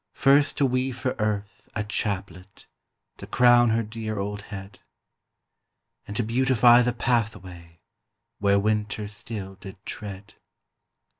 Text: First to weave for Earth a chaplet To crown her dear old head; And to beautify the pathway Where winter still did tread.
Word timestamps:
First 0.15 0.57
to 0.57 0.65
weave 0.65 0.97
for 0.97 1.13
Earth 1.19 1.69
a 1.75 1.83
chaplet 1.83 2.65
To 3.17 3.27
crown 3.27 3.69
her 3.69 3.83
dear 3.83 4.17
old 4.17 4.41
head; 4.41 4.79
And 6.07 6.17
to 6.17 6.23
beautify 6.23 6.81
the 6.81 6.91
pathway 6.91 7.81
Where 8.39 8.57
winter 8.57 9.07
still 9.07 9.57
did 9.57 9.77
tread. 9.85 10.33